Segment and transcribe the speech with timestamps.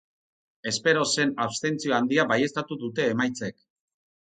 [0.71, 3.63] Espero zen abstentzio handia baieztatu dute emaitzek.